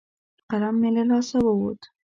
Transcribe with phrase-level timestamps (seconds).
[0.49, 1.81] قلم مې له لاسه ووت.